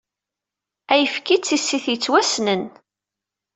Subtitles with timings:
[0.93, 2.63] Ayefki d tissit yettwassnen.